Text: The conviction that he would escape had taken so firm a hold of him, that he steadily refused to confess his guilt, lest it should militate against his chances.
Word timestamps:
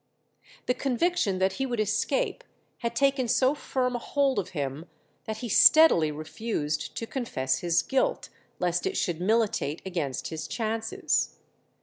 The 0.65 0.73
conviction 0.73 1.37
that 1.37 1.51
he 1.53 1.67
would 1.67 1.79
escape 1.79 2.43
had 2.79 2.95
taken 2.95 3.27
so 3.27 3.53
firm 3.53 3.95
a 3.95 3.99
hold 3.99 4.39
of 4.39 4.49
him, 4.49 4.89
that 5.25 5.37
he 5.45 5.47
steadily 5.47 6.09
refused 6.11 6.95
to 6.97 7.05
confess 7.05 7.59
his 7.59 7.83
guilt, 7.83 8.29
lest 8.57 8.87
it 8.87 8.97
should 8.97 9.21
militate 9.21 9.79
against 9.85 10.29
his 10.29 10.47
chances. 10.47 11.37